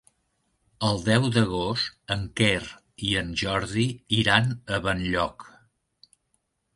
[0.85, 2.63] El deu d'agost en Quer
[3.09, 3.83] i en Jordi
[4.21, 5.47] iran a Benlloc.